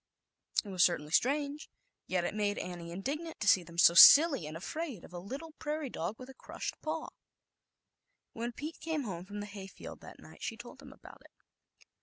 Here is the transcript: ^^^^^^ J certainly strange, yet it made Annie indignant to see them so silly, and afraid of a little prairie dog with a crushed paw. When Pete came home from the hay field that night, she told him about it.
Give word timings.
^^^^^^ 0.65 0.71
J 0.77 0.77
certainly 0.79 1.11
strange, 1.11 1.69
yet 2.07 2.23
it 2.23 2.33
made 2.33 2.57
Annie 2.57 2.91
indignant 2.91 3.39
to 3.39 3.47
see 3.47 3.61
them 3.61 3.77
so 3.77 3.93
silly, 3.93 4.47
and 4.47 4.57
afraid 4.57 5.03
of 5.05 5.13
a 5.13 5.19
little 5.19 5.51
prairie 5.59 5.91
dog 5.91 6.17
with 6.17 6.27
a 6.27 6.33
crushed 6.33 6.73
paw. 6.81 7.09
When 8.33 8.51
Pete 8.51 8.79
came 8.79 9.03
home 9.03 9.25
from 9.25 9.41
the 9.41 9.45
hay 9.45 9.67
field 9.67 9.99
that 10.01 10.19
night, 10.19 10.41
she 10.41 10.57
told 10.57 10.81
him 10.81 10.91
about 10.91 11.21
it. 11.23 11.33